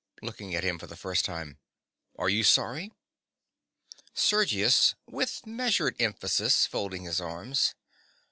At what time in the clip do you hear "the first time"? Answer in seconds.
0.87-1.59